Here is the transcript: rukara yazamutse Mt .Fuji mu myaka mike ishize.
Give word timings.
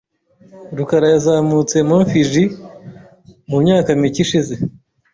rukara 0.77 1.07
yazamutse 1.13 1.75
Mt 1.87 2.01
.Fuji 2.09 2.43
mu 3.49 3.57
myaka 3.63 3.89
mike 3.99 4.19
ishize. 4.25 4.53